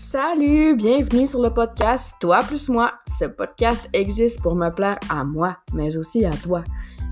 [0.00, 2.92] Salut, bienvenue sur le podcast Toi plus moi.
[3.08, 6.62] Ce podcast existe pour me plaire à moi, mais aussi à toi.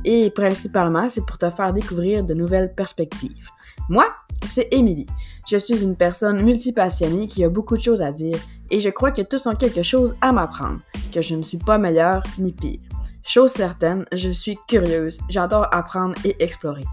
[0.04, 3.48] Et principalement, c'est pour te faire découvrir de nouvelles perspectives.
[3.88, 4.06] Moi,
[4.44, 5.06] c'est Émilie.
[5.50, 8.38] Je suis une personne multipassionnée qui a beaucoup de choses à dire
[8.70, 10.78] et je crois que tous ont quelque chose à m'apprendre,
[11.12, 12.78] que je ne suis pas meilleure ni pire.
[13.24, 16.84] Chose certaine, je suis curieuse, j'adore apprendre et explorer.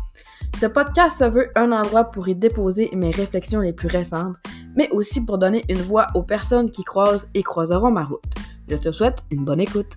[0.59, 4.35] Ce podcast se veut un endroit pour y déposer mes réflexions les plus récentes,
[4.75, 8.23] mais aussi pour donner une voix aux personnes qui croisent et croiseront ma route.
[8.67, 9.93] Je te souhaite une bonne écoute.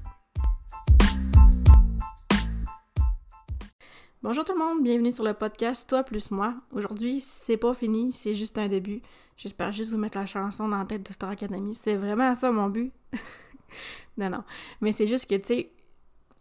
[4.23, 6.55] Bonjour tout le monde, bienvenue sur le podcast Toi plus moi.
[6.73, 9.03] Aujourd'hui, c'est pas fini, c'est juste un début.
[9.37, 11.75] J'espère juste vous mettre la chanson dans la tête de Star Academy.
[11.75, 12.93] C'est vraiment ça mon but.
[14.17, 14.43] non, non.
[14.81, 15.71] Mais c'est juste que, tu sais,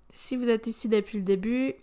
[0.10, 1.76] si vous êtes ici depuis le début,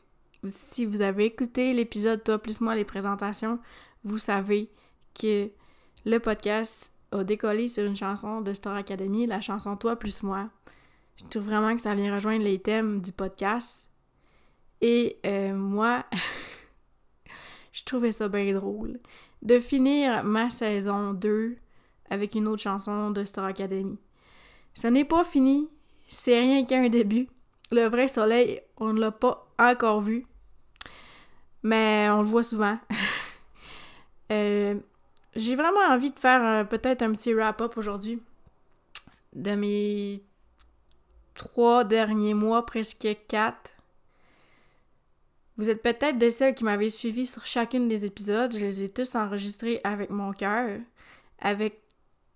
[0.47, 3.61] si vous avez écouté l'épisode Toi plus moi, les présentations,
[4.03, 4.71] vous savez
[5.15, 5.51] que
[6.05, 10.49] le podcast a décollé sur une chanson de Star Academy, la chanson Toi plus moi.
[11.17, 13.91] Je trouve vraiment que ça vient rejoindre les thèmes du podcast.
[14.81, 16.05] Et euh, moi,
[17.73, 18.99] je trouvais ça bien drôle
[19.43, 21.57] de finir ma saison 2
[22.11, 23.99] avec une autre chanson de Star Academy.
[24.75, 25.69] Ce n'est pas fini,
[26.09, 27.29] c'est rien qu'un début.
[27.71, 30.27] Le vrai soleil, on ne l'a pas encore vu,
[31.63, 32.79] mais on le voit souvent.
[34.31, 34.77] Euh,
[35.35, 38.23] j'ai vraiment envie de faire euh, peut-être un petit wrap-up aujourd'hui
[39.35, 40.23] de mes
[41.35, 43.71] trois derniers mois, presque quatre.
[45.57, 48.53] Vous êtes peut-être de celles qui m'avaient suivi sur chacune des épisodes.
[48.53, 50.81] Je les ai tous enregistrés avec mon cœur,
[51.39, 51.81] avec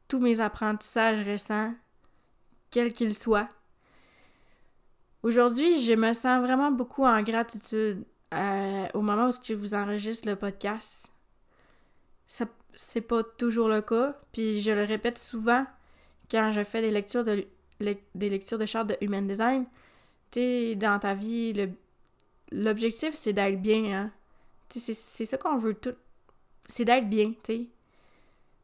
[0.09, 1.75] tous mes apprentissages récents,
[2.71, 3.49] quels qu'ils soient.
[5.23, 10.29] Aujourd'hui, je me sens vraiment beaucoup en gratitude euh, au moment où je vous enregistre
[10.29, 11.11] le podcast.
[12.29, 15.67] Ça, c'est pas toujours le cas, puis je le répète souvent
[16.31, 17.47] quand je fais des lectures de
[17.81, 19.67] de charte de Human Design.
[20.31, 21.69] Tu dans ta vie,
[22.53, 24.11] l'objectif, c'est d'être bien, hein.
[24.69, 25.95] c'est ça qu'on veut tout.
[26.67, 27.69] C'est d'être bien, tu.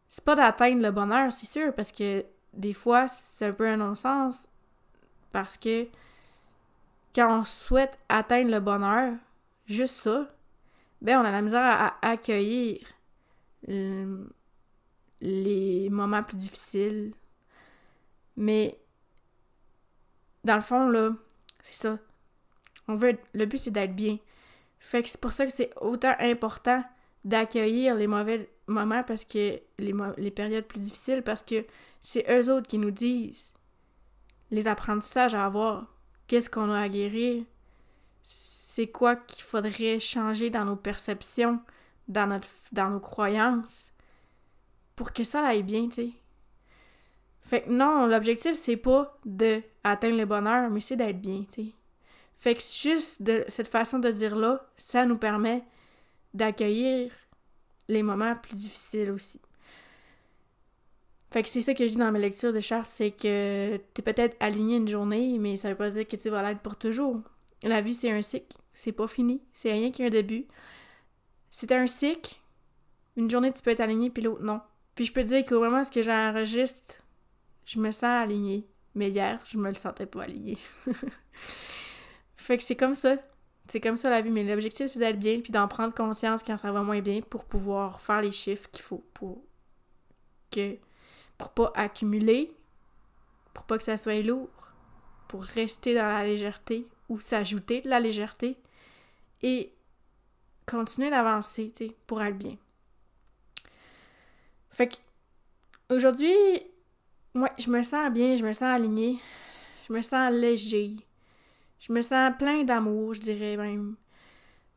[0.08, 3.78] C'est pas d'atteindre le bonheur, c'est sûr, parce que des fois, c'est un peu un
[3.78, 4.42] non-sens.
[5.32, 5.86] Parce que
[7.14, 9.14] quand on souhaite atteindre le bonheur,
[9.66, 10.28] juste ça,
[11.00, 12.78] ben on a la misère à, accueillir
[13.68, 14.24] euh,
[15.20, 17.14] les moments plus difficiles.
[18.36, 18.78] Mais
[20.44, 21.10] dans le fond, là,
[21.62, 21.98] c'est ça.
[22.88, 24.18] On veut le but c'est d'être bien.
[24.78, 26.82] Fait que c'est pour ça que c'est autant important
[27.24, 31.64] d'accueillir les mauvais moments parce que les, les périodes plus difficiles parce que
[32.00, 33.54] c'est eux autres qui nous disent
[34.50, 35.86] les apprentissages à avoir
[36.26, 37.44] qu'est-ce qu'on a à guérir,
[38.22, 41.60] c'est quoi qu'il faudrait changer dans nos perceptions,
[42.12, 43.92] dans, notre, dans nos croyances,
[44.94, 46.10] pour que ça aille bien, tu sais.
[47.42, 51.64] Fait que non, l'objectif, c'est pas de atteindre le bonheur, mais c'est d'être bien, tu
[51.64, 51.72] sais.
[52.36, 55.64] Fait que juste de cette façon de dire-là, ça nous permet
[56.34, 57.12] d'accueillir
[57.88, 59.40] les moments plus difficiles aussi.
[61.30, 64.02] Fait que c'est ça que je dis dans mes lectures de charte, c'est que t'es
[64.02, 67.20] peut-être aligné une journée, mais ça veut pas dire que tu vas l'être pour toujours.
[67.62, 68.56] La vie, c'est un cycle.
[68.74, 69.40] C'est pas fini.
[69.52, 70.46] C'est rien qu'un début.
[71.54, 72.36] C'est un cycle.
[73.14, 74.62] Une journée, tu peux être aligné, puis l'autre, non.
[74.94, 76.94] Puis je peux te dire qu'au moment où j'enregistre,
[77.66, 78.66] je me sens alignée.
[78.94, 80.56] Mais hier, je me le sentais pas aligné.
[82.36, 83.16] fait que c'est comme ça.
[83.68, 84.30] C'est comme ça la vie.
[84.30, 87.44] Mais l'objectif, c'est d'être bien, puis d'en prendre conscience quand ça va moins bien pour
[87.44, 89.44] pouvoir faire les chiffres qu'il faut pour
[90.50, 90.78] que
[91.36, 92.50] pour pas accumuler,
[93.52, 94.72] pour pas que ça soit lourd,
[95.28, 98.56] pour rester dans la légèreté ou s'ajouter de la légèreté
[99.42, 99.74] et
[100.66, 102.56] continuer d'avancer, tu sais, pour être bien.
[104.70, 104.96] Fait que
[105.94, 106.34] aujourd'hui,
[107.34, 109.18] moi, je me sens bien, je me sens alignée,
[109.88, 110.96] je me sens léger,
[111.78, 113.96] je me sens plein d'amour, je dirais même.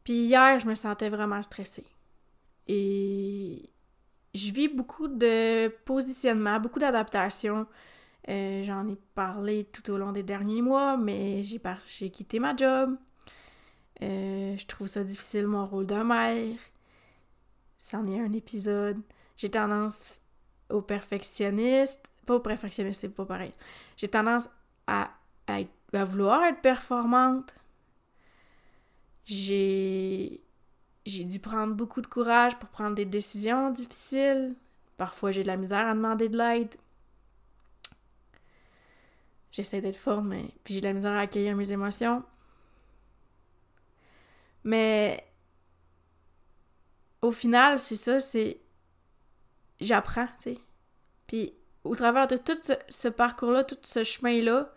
[0.04, 1.86] Puis hier, je me sentais vraiment stressée.
[2.68, 3.70] Et
[4.34, 7.66] je vis beaucoup de positionnement, beaucoup d'adaptation.
[8.28, 11.80] Euh, j'en ai parlé tout au long des derniers mois, mais j'ai, par...
[11.86, 12.98] quitté ma job.
[14.02, 16.58] Euh, je trouve ça difficile, mon rôle de mère.
[17.78, 19.00] C'en est un épisode.
[19.38, 20.22] J'ai tendance
[20.70, 22.08] au perfectionniste.
[22.26, 23.54] Pas au perfectionniste, c'est pas pareil.
[23.98, 24.50] J'ai tendance
[24.88, 25.12] à,
[25.94, 27.54] vouloir être performante.
[29.26, 30.42] J'ai
[31.06, 34.56] j'ai dû prendre beaucoup de courage pour prendre des décisions difficiles.
[34.98, 36.76] Parfois, j'ai de la misère à demander de l'aide.
[39.52, 42.24] J'essaie d'être forte, mais j'ai de la misère à accueillir mes émotions.
[44.66, 45.24] Mais
[47.22, 48.60] au final, c'est ça, c'est
[49.80, 50.58] j'apprends, tu sais.
[51.28, 51.54] Puis
[51.84, 52.58] au travers de tout
[52.90, 54.74] ce, parcours-là, tout ce chemin-là,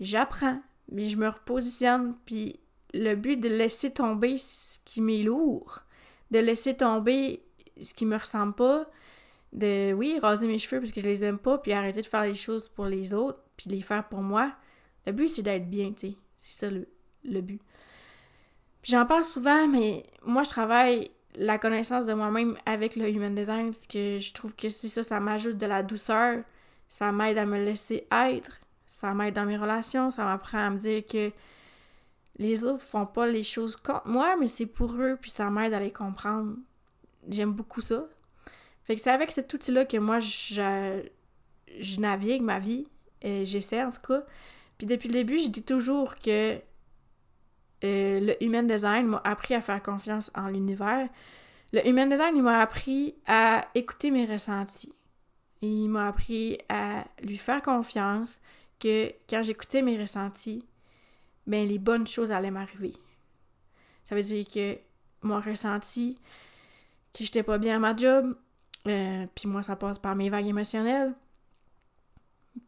[0.00, 0.60] j'apprends,
[0.90, 2.58] mais je me repositionne, puis
[2.92, 5.80] le but de laisser tomber ce qui m'est lourd,
[6.32, 7.44] de laisser tomber
[7.80, 8.90] ce qui me ressemble pas,
[9.52, 12.24] de, oui, raser mes cheveux parce que je les aime pas, puis arrêter de faire
[12.24, 14.52] les choses pour les autres, puis les faire pour moi.
[15.06, 16.16] Le but, c'est d'être bien, tu sais.
[16.36, 16.88] C'est ça le,
[17.24, 17.60] le but.
[18.82, 23.72] J'en parle souvent, mais moi, je travaille la connaissance de moi-même avec le human design
[23.72, 26.42] parce que je trouve que c'est ça, ça m'ajoute de la douceur,
[26.88, 30.78] ça m'aide à me laisser être, ça m'aide dans mes relations, ça m'apprend à me
[30.78, 31.30] dire que
[32.38, 35.74] les autres font pas les choses contre moi, mais c'est pour eux, puis ça m'aide
[35.74, 36.56] à les comprendre.
[37.28, 38.06] J'aime beaucoup ça.
[38.84, 41.02] Fait que c'est avec cet outil-là que moi, je,
[41.78, 42.86] je navigue ma vie.
[43.20, 44.22] et J'essaie en tout cas.
[44.78, 46.58] Puis depuis le début, je dis toujours que
[47.84, 51.08] euh, le Human Design m'a appris à faire confiance en l'univers.
[51.72, 54.92] Le Human Design, il m'a appris à écouter mes ressentis.
[55.62, 58.40] Il m'a appris à lui faire confiance
[58.78, 60.64] que quand j'écoutais mes ressentis,
[61.46, 62.94] ben les bonnes choses allaient m'arriver.
[64.04, 64.78] Ça veut dire que
[65.22, 66.18] mon ressenti,
[67.12, 68.36] que j'étais pas bien à ma job,
[68.88, 71.14] euh, puis moi ça passe par mes vagues émotionnelles,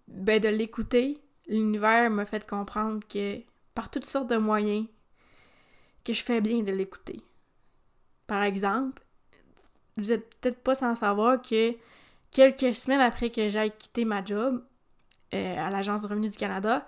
[0.07, 3.41] ben de l'écouter, l'univers m'a fait comprendre que
[3.75, 4.87] par toutes sortes de moyens,
[6.05, 7.21] que je fais bien de l'écouter.
[8.27, 9.03] Par exemple,
[9.97, 11.75] vous êtes peut-être pas sans savoir que
[12.31, 14.65] quelques semaines après que j'aille quitter ma job
[15.35, 16.87] euh, à l'Agence de revenus du Canada,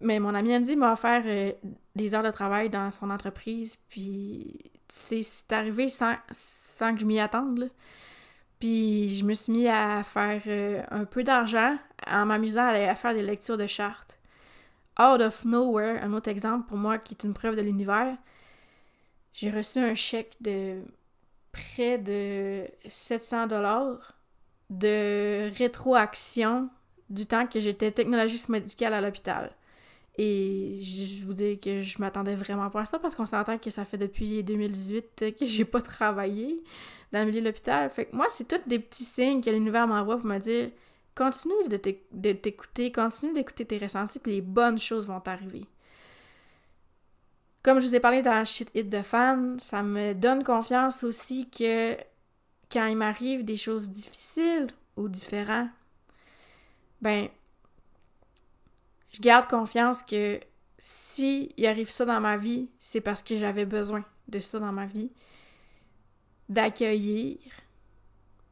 [0.00, 1.52] mais mon ami Andy m'a offert euh,
[1.94, 7.20] des heures de travail dans son entreprise, puis c'est arrivé sans, sans que je m'y
[7.20, 7.70] attende.
[8.58, 11.76] Puis je me suis mis à faire euh, un peu d'argent
[12.06, 14.18] en m'amusant à, à, faire des lectures de chartes.
[15.00, 18.16] Out of nowhere, un autre exemple pour moi qui est une preuve de l'univers,
[19.40, 20.82] j'ai reçu un chèque de
[21.52, 24.18] près de 700 dollars
[24.68, 26.68] de rétroaction
[27.08, 29.52] du temps que j'étais technologiste médicale à l'hôpital.
[30.16, 33.70] Et je vous dis que je m'attendais vraiment pas à ça parce qu'on s'entend que
[33.70, 36.60] ça fait depuis 2018 que j'ai pas travaillé
[37.12, 37.88] dans le milieu de l'hôpital.
[37.90, 40.70] Fait que moi, c'est tous des petits signes que l'univers m'envoie pour me dire
[41.14, 45.62] continue de t'écouter, continue d'écouter tes ressentis, puis les bonnes choses vont t'arriver.
[47.62, 51.48] Comme je vous ai parlé dans Shit Hit de fan, ça me donne confiance aussi
[51.50, 51.96] que
[52.70, 55.70] quand il m'arrive des choses difficiles ou différentes,
[57.00, 57.28] ben,
[59.12, 60.40] je garde confiance que
[60.78, 64.72] si il arrive ça dans ma vie, c'est parce que j'avais besoin de ça dans
[64.72, 65.10] ma vie.
[66.48, 67.38] D'accueillir.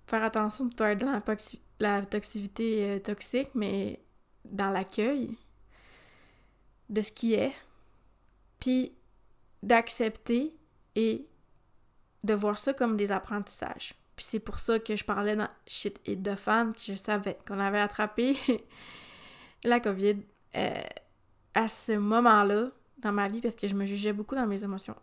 [0.07, 1.21] Faire attention de ne pas être dans
[1.81, 4.01] la, toxicité euh, toxique, mais
[4.45, 5.37] dans l'accueil
[6.89, 7.53] de ce qui est.
[8.61, 8.93] Puis
[9.63, 10.55] d'accepter
[10.95, 11.27] et
[12.25, 13.95] de voir ça comme des apprentissages.
[14.17, 17.39] Puis c'est pour ça que je parlais dans Shit et de Fan, que je savais
[17.47, 18.37] qu'on avait attrapé
[19.65, 20.17] la COVID
[20.57, 20.81] euh,
[21.55, 24.97] à ce moment-là dans ma vie parce que je me jugeais beaucoup dans mes émotions.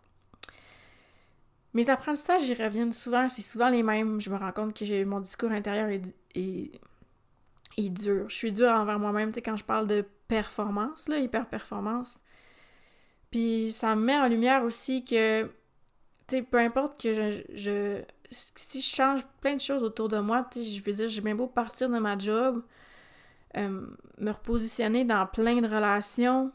[1.74, 4.20] Mes apprentissages, j'y reviennent souvent, c'est souvent les mêmes.
[4.20, 6.02] Je me rends compte que mon discours intérieur est,
[6.36, 8.28] est, dur.
[8.28, 12.20] Je suis dure envers moi-même, tu sais, quand je parle de performance, là, hyper-performance.
[13.34, 15.50] Puis ça me met en lumière aussi que, tu
[16.28, 20.46] sais, peu importe que je, je, Si je change plein de choses autour de moi,
[20.48, 22.62] tu sais, je veux dire, j'ai bien beau partir de ma job,
[23.56, 23.86] euh,
[24.18, 26.52] me repositionner dans plein de relations,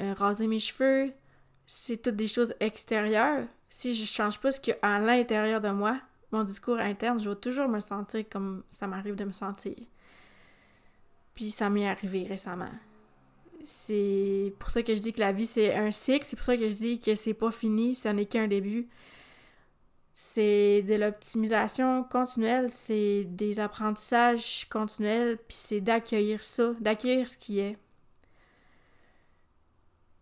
[0.00, 1.14] euh, raser mes cheveux,
[1.66, 3.46] c'est toutes des choses extérieures.
[3.70, 5.98] Si je change pas ce qu'il y a à l'intérieur de moi,
[6.30, 9.76] mon discours interne, je vais toujours me sentir comme ça m'arrive de me sentir.
[11.34, 12.68] Puis ça m'est arrivé récemment.
[13.68, 16.56] C'est pour ça que je dis que la vie c'est un cycle, c'est pour ça
[16.56, 18.88] que je dis que c'est pas fini, ce n'est qu'un début.
[20.14, 27.58] C'est de l'optimisation continuelle, c'est des apprentissages continuels, puis c'est d'accueillir ça, d'accueillir ce qui
[27.58, 27.76] est.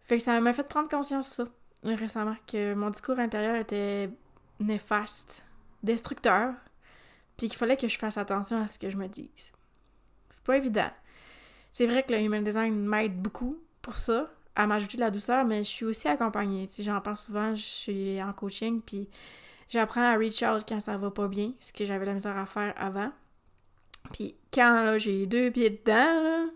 [0.03, 1.51] Fait que ça m'a fait prendre conscience de ça
[1.85, 4.11] récemment, que mon discours intérieur était
[4.59, 5.45] néfaste,
[5.85, 6.53] destructeur,
[7.37, 9.53] puis qu'il fallait que je fasse attention à ce que je me dise.
[10.31, 10.91] C'est pas évident.
[11.77, 15.45] C'est vrai que le human design m'aide beaucoup pour ça, à m'ajouter de la douceur,
[15.45, 16.71] mais je suis aussi accompagnée.
[16.79, 19.11] J'en parle souvent, je suis en coaching, puis
[19.69, 22.47] j'apprends à reach out quand ça va pas bien, ce que j'avais la misère à
[22.47, 23.13] faire avant.
[24.11, 26.51] Puis quand j'ai deux pieds dedans,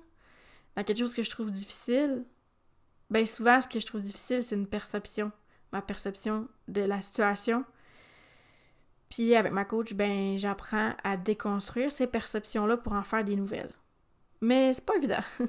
[0.75, 2.25] dans quelque chose que je trouve difficile,
[3.11, 5.33] ben souvent ce que je trouve difficile, c'est une perception.
[5.71, 7.67] Ma perception de la situation.
[9.11, 13.75] Puis avec ma coach, ben j'apprends à déconstruire ces perceptions-là pour en faire des nouvelles.
[14.41, 15.23] Mais c'est pas évident.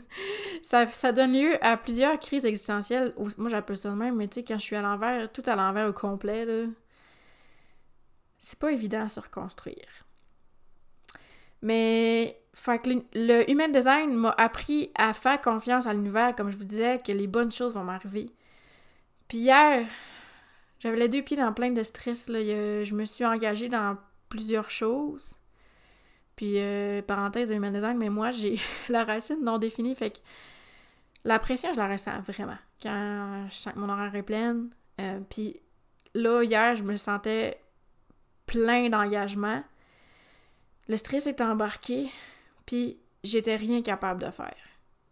[0.62, 3.14] ça, ça, donne lieu à plusieurs crises existentielles.
[3.38, 5.56] Moi, j'appelle ça de même, mais tu sais, quand je suis à l'envers, tout à
[5.56, 6.66] l'envers au complet, là,
[8.40, 10.06] c'est pas évident à se reconstruire.
[11.62, 16.50] Mais fait que le, le human design m'a appris à faire confiance à l'univers, comme
[16.50, 18.30] je vous disais, que les bonnes choses vont m'arriver.
[19.30, 19.86] Puis hier,
[20.80, 22.28] j'avais les deux pieds dans plein de stress.
[22.28, 22.40] Là.
[22.84, 23.96] Je me suis engagée dans
[24.28, 25.36] plusieurs choses.
[26.42, 29.94] Puis, euh, parenthèse de human design, mais moi, j'ai la racine non définie.
[29.94, 30.18] Fait que
[31.24, 32.58] la pression, je la ressens vraiment.
[32.82, 34.72] Quand je sens que mon horaire est pleine.
[35.00, 35.60] Euh, puis
[36.16, 37.62] là, hier, je me sentais
[38.48, 39.64] plein d'engagement.
[40.88, 42.10] Le stress est embarqué.
[42.66, 44.58] Puis j'étais rien capable de faire.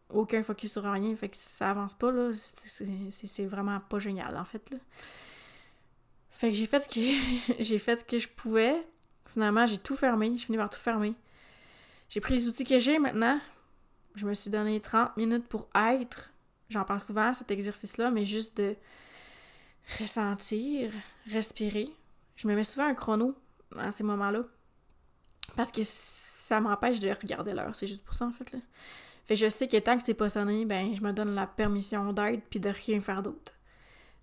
[0.10, 2.32] Aucun focus sur rien, fait que ça avance pas, là.
[2.34, 4.68] C'est vraiment pas génial, en fait.
[6.32, 8.84] Fait que j'ai fait ce que j'ai fait ce que je pouvais.
[9.34, 10.32] Finalement, j'ai tout fermé.
[10.38, 11.14] J'ai fini par tout fermer.
[12.10, 13.40] J'ai pris les outils que j'ai maintenant.
[14.16, 16.32] Je me suis donné 30 minutes pour être.
[16.70, 18.76] J'en pense souvent, cet exercice-là, mais juste de
[20.00, 20.92] ressentir,
[21.32, 21.94] respirer.
[22.36, 23.36] Je me mets souvent un chrono
[23.78, 24.44] à ces moments-là.
[25.56, 27.76] Parce que ça m'empêche de regarder l'heure.
[27.76, 28.52] C'est juste pour ça, en fait.
[28.52, 28.60] Là.
[29.26, 32.14] Fait je sais que tant que c'est pas sonné, ben, je me donne la permission
[32.14, 33.54] d'être puis de rien faire d'autre.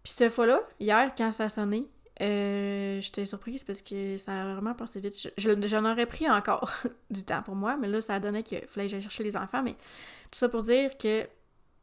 [0.03, 1.89] Puis cette fois-là, hier, quand ça a sonné,
[2.23, 5.31] euh, j'étais surprise parce que ça a vraiment passé vite.
[5.37, 6.73] J'en aurais pris encore
[7.11, 9.63] du temps pour moi, mais là, ça donné qu'il fallait que j'aille chercher les enfants.
[9.63, 11.27] Mais tout ça pour dire que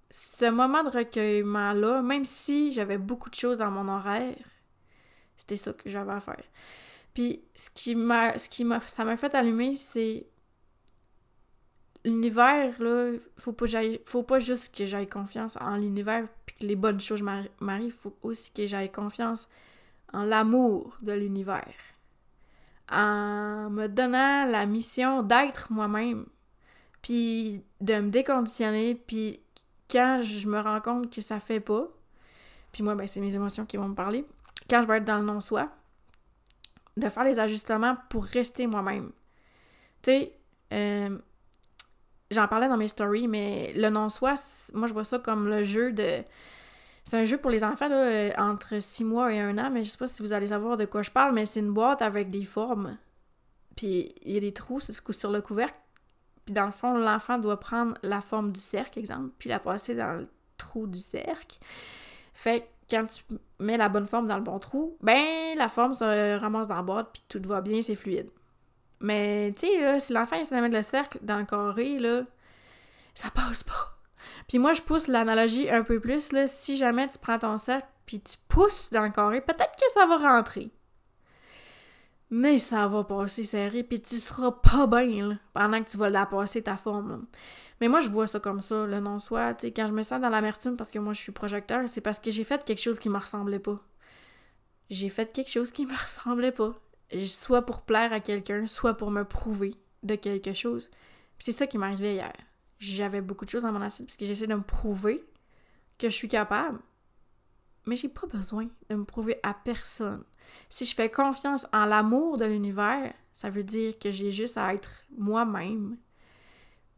[0.09, 4.35] ce moment de recueillement-là, même si j'avais beaucoup de choses dans mon horaire,
[5.37, 6.43] c'était ça que j'avais à faire.
[7.13, 10.25] Puis ce qui m'a ce qui m'a ça m'a fait allumer, c'est
[12.05, 13.65] l'univers, là, faut pas,
[14.05, 18.17] faut pas juste que j'aille confiance en l'univers puis que les bonnes choses m'arrivent, faut
[18.23, 19.47] aussi que j'aille confiance
[20.13, 21.73] en l'amour de l'univers.
[22.91, 26.25] En me donnant la mission d'être moi-même,
[27.01, 29.41] puis de me déconditionner, puis
[29.89, 31.87] quand je me rends compte que ça fait pas,
[32.71, 34.25] puis moi, ben, c'est mes émotions qui vont me parler,
[34.69, 35.69] quand je vais être dans le non-soi,
[36.97, 39.11] de faire les ajustements pour rester moi-même.
[40.01, 40.37] Tu sais,
[40.73, 41.17] euh,
[42.33, 44.33] J'en parlais dans mes stories, mais le non-soi,
[44.73, 46.23] moi, je vois ça comme le jeu de.
[47.03, 49.83] C'est un jeu pour les enfants, là, euh, entre 6 mois et 1 an, mais
[49.83, 52.01] je sais pas si vous allez savoir de quoi je parle, mais c'est une boîte
[52.01, 52.97] avec des formes.
[53.75, 55.75] Puis il y a des trous sur le couvercle.
[56.45, 59.95] Puis dans le fond, l'enfant doit prendre la forme du cercle, exemple, puis la passer
[59.95, 61.59] dans le trou du cercle.
[62.33, 63.23] Fait que quand tu
[63.59, 66.81] mets la bonne forme dans le bon trou, ben la forme se ramasse dans la
[66.83, 68.29] boîte, puis tout va bien, c'est fluide.
[68.99, 72.23] Mais, tu sais, si l'enfant essaie de mettre le cercle dans le carré, là,
[73.13, 73.92] ça passe pas.
[74.47, 76.47] Puis moi, je pousse l'analogie un peu plus, là.
[76.47, 80.05] Si jamais tu prends ton cercle puis tu pousses dans le carré, peut-être que ça
[80.05, 80.71] va rentrer.
[82.29, 86.09] Mais ça va passer serré, puis tu seras pas bien, là, pendant que tu vas
[86.09, 87.25] la passer ta forme,
[87.79, 89.53] Mais moi, je vois ça comme ça, le non-soi.
[89.53, 92.31] Quand je me sens dans l'amertume parce que moi, je suis projecteur, c'est parce que
[92.31, 93.79] j'ai fait quelque chose qui me ressemblait pas.
[94.89, 96.73] J'ai fait quelque chose qui me ressemblait pas
[97.21, 100.89] soit pour plaire à quelqu'un, soit pour me prouver de quelque chose.
[101.39, 102.33] C'est ça qui arrivé hier.
[102.79, 105.23] J'avais beaucoup de choses dans mon assiette parce que j'essaie de me prouver
[105.97, 106.79] que je suis capable.
[107.85, 110.23] Mais j'ai pas besoin de me prouver à personne.
[110.69, 114.73] Si je fais confiance en l'amour de l'univers, ça veut dire que j'ai juste à
[114.73, 115.97] être moi-même.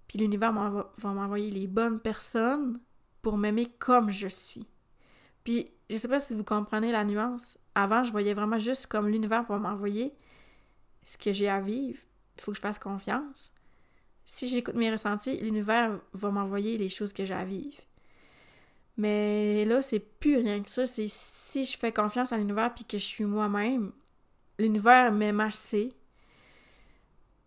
[0.08, 2.80] Puis l'univers va m'envoyer les bonnes personnes
[3.22, 4.68] pour m'aimer comme je suis.
[5.44, 7.58] Puis je sais pas si vous comprenez la nuance.
[7.74, 10.14] Avant, je voyais vraiment juste comme l'univers va m'envoyer
[11.04, 12.00] ce que j'ai à vivre.
[12.38, 13.52] Il faut que je fasse confiance.
[14.26, 17.36] Si j'écoute mes ressentis, l'univers va m'envoyer les choses que j'ai.
[18.98, 20.86] Mais là, c'est plus rien que ça.
[20.86, 23.92] C'est si je fais confiance à l'univers puis que je suis moi-même,
[24.58, 25.94] l'univers m'aime assez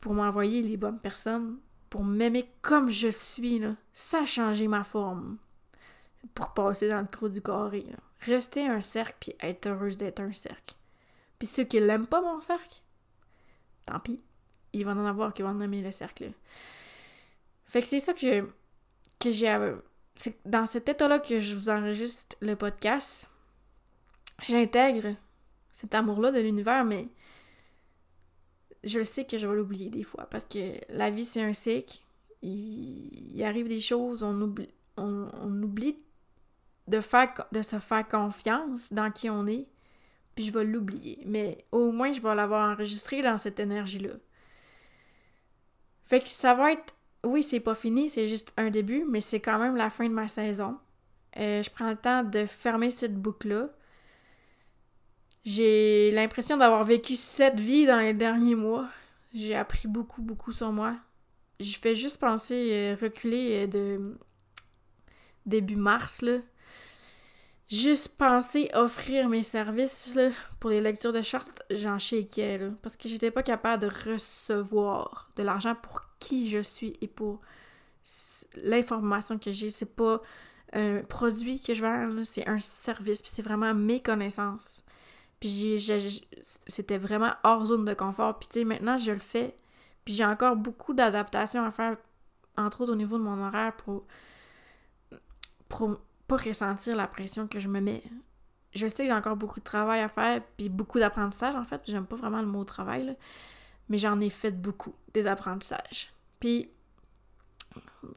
[0.01, 1.59] pour m'envoyer les bonnes personnes,
[1.91, 5.39] pour m'aimer comme je suis, là, sans changer ma forme,
[6.35, 7.87] pour passer dans le trou du carré.
[8.21, 10.75] Rester un cercle puis être heureuse d'être un cercle.
[11.39, 12.83] Puis ceux qui l'aiment pas mon cercle,
[13.87, 14.21] tant pis.
[14.73, 16.33] Ils vont en avoir qui vont aimer le cercle.
[17.67, 18.45] Fait que c'est ça que j'ai.
[19.19, 19.75] que j'ai.
[20.17, 23.31] C'est dans cet état-là que je vous enregistre le podcast.
[24.47, 25.15] J'intègre
[25.73, 27.09] cet amour-là de l'univers, mais
[28.85, 31.99] je sais que je vais l'oublier des fois parce que la vie c'est un cycle.
[32.41, 35.99] Il, arrive des choses, on oublie, oublie
[36.87, 37.01] de,
[37.53, 39.67] de se faire confiance dans qui on est,
[40.35, 41.21] puis je vais l'oublier.
[41.27, 44.15] Mais au moins, je vais l'avoir enregistré dans cette énergie-là.
[46.09, 46.95] Fait que ça va être.
[47.23, 50.15] Oui, c'est pas fini, c'est juste un début, mais c'est quand même la fin de
[50.15, 50.79] ma saison.
[51.37, 53.69] Euh, je prends le temps de fermer cette boucle-là.
[55.45, 58.89] J'ai l'impression d'avoir vécu cette vie dans les derniers mois.
[59.35, 60.97] J'ai appris beaucoup, beaucoup sur moi.
[61.61, 64.19] Je fais juste penser euh, reculer euh, de
[65.45, 66.39] début mars, là
[67.69, 72.97] juste penser offrir mes services là, pour les lectures de chartes, j'en shakeais, là, parce
[72.97, 77.41] que j'étais pas capable de recevoir de l'argent pour qui je suis et pour
[78.63, 79.71] l'information que j'ai.
[79.71, 80.23] C'est pas
[80.73, 84.83] un produit que je vends, c'est un service, puis c'est vraiment mes connaissances.
[85.41, 85.81] Puis
[86.67, 88.39] c'était vraiment hors zone de confort.
[88.39, 89.57] Puis tu sais, maintenant, je le fais.
[90.05, 91.97] Puis j'ai encore beaucoup d'adaptations à faire,
[92.57, 94.05] entre autres au niveau de mon horaire, pour,
[95.69, 98.03] pour pas ressentir la pression que je me mets.
[98.75, 101.81] Je sais que j'ai encore beaucoup de travail à faire, puis beaucoup d'apprentissage en fait.
[101.87, 103.17] J'aime pas vraiment le mot travail,
[103.89, 106.13] mais j'en ai fait beaucoup, des apprentissages.
[106.39, 106.71] Puis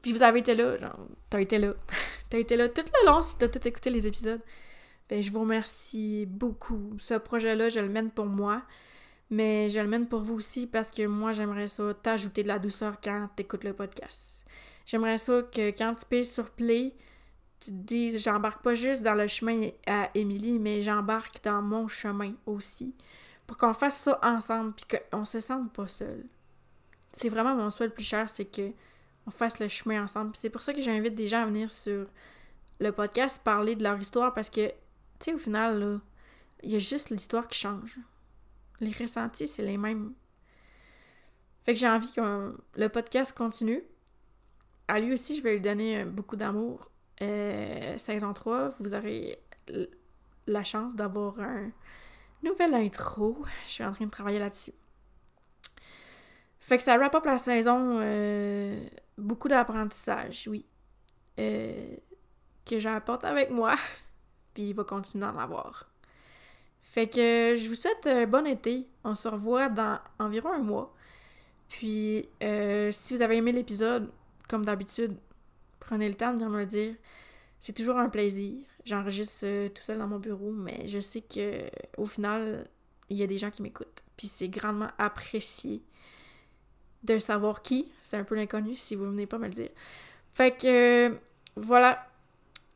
[0.02, 0.96] puis vous avez été là, genre,
[1.28, 1.74] t'as été là.
[2.30, 4.40] t'as été là tout le long si t'as tout écouté les épisodes.
[5.08, 6.94] Fait je vous remercie beaucoup.
[6.98, 8.62] Ce projet-là, je le mène pour moi,
[9.30, 12.58] mais je le mène pour vous aussi parce que moi, j'aimerais ça t'ajouter de la
[12.58, 14.46] douceur quand t'écoutes le podcast.
[14.86, 16.94] J'aimerais ça que quand tu payes sur Play,
[17.62, 21.86] tu te dises, j'embarque pas juste dans le chemin à Émilie, mais j'embarque dans mon
[21.86, 22.92] chemin aussi.
[23.46, 26.24] Pour qu'on fasse ça ensemble, puis qu'on se sente pas seul.
[27.12, 28.72] C'est vraiment mon souhait le plus cher, c'est que
[29.28, 30.32] on fasse le chemin ensemble.
[30.34, 32.06] C'est pour ça que j'invite des gens à venir sur
[32.80, 34.74] le podcast parler de leur histoire parce que, tu
[35.20, 36.00] sais, au final, là,
[36.64, 37.96] il y a juste l'histoire qui change.
[38.80, 40.14] Les ressentis, c'est les mêmes.
[41.64, 43.84] Fait que j'ai envie que le podcast continue.
[44.88, 46.91] À lui aussi, je vais lui donner beaucoup d'amour.
[47.22, 49.38] Euh, saison 3, vous aurez
[50.46, 51.70] la chance d'avoir un
[52.42, 53.44] nouvel intro.
[53.66, 54.72] Je suis en train de travailler là-dessus.
[56.60, 57.98] Fait que ça wrap up la saison.
[58.00, 58.84] Euh,
[59.16, 60.66] beaucoup d'apprentissage, oui.
[61.38, 61.96] Euh,
[62.66, 63.76] que j'apporte avec moi.
[64.54, 65.88] Puis il va continuer d'en avoir.
[66.82, 68.86] Fait que je vous souhaite un bon été.
[69.04, 70.94] On se revoit dans environ un mois.
[71.68, 72.28] Puis
[72.90, 74.10] si vous avez aimé l'épisode,
[74.46, 75.16] comme d'habitude,
[75.84, 76.94] prenez le temps de venir me dire.
[77.60, 78.64] C'est toujours un plaisir.
[78.84, 82.66] J'enregistre tout seul dans mon bureau, mais je sais que au final,
[83.08, 84.02] il y a des gens qui m'écoutent.
[84.16, 85.82] Puis c'est grandement apprécié
[87.04, 87.92] de savoir qui.
[88.00, 89.70] C'est un peu l'inconnu si vous venez pas me le dire.
[90.34, 91.16] Fait que
[91.56, 92.06] voilà.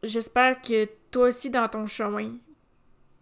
[0.02, 2.36] J'espère que toi aussi dans ton chemin,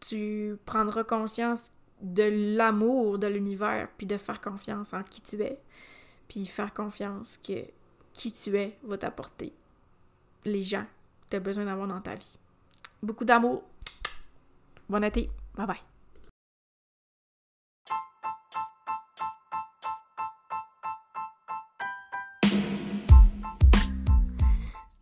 [0.01, 5.59] tu prendras conscience de l'amour de l'univers, puis de faire confiance en qui tu es,
[6.29, 7.65] puis faire confiance que
[8.13, 9.53] qui tu es va t'apporter
[10.45, 10.85] les gens
[11.23, 12.37] que tu as besoin d'avoir dans ta vie.
[13.03, 13.63] Beaucoup d'amour.
[14.89, 15.31] Bon été.
[15.57, 15.77] Bye bye.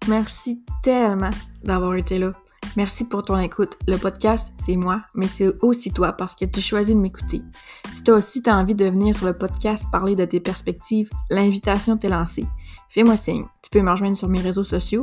[0.09, 1.31] Merci tellement
[1.63, 2.31] d'avoir été là.
[2.77, 3.79] Merci pour ton écoute.
[3.87, 7.43] Le podcast, c'est moi, mais c'est aussi toi parce que tu choisis de m'écouter.
[7.91, 11.11] Si toi aussi tu as envie de venir sur le podcast parler de tes perspectives,
[11.31, 12.47] l'invitation t'est lancée.
[12.89, 13.45] Fais-moi signe.
[13.73, 15.03] Peux me rejoindre sur mes réseaux sociaux.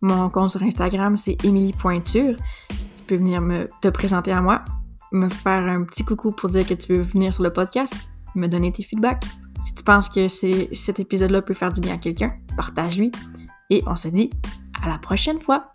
[0.00, 1.36] Mon compte sur Instagram, c'est
[1.78, 2.36] Pointure.
[2.68, 4.64] Tu peux venir me, te présenter à moi,
[5.12, 8.46] me faire un petit coucou pour dire que tu veux venir sur le podcast, me
[8.46, 9.24] donner tes feedbacks.
[9.64, 13.10] Si tu penses que cet épisode-là peut faire du bien à quelqu'un, partage-lui.
[13.70, 14.30] Et on se dit
[14.82, 15.70] à la prochaine fois.